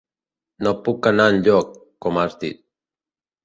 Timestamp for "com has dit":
2.07-2.63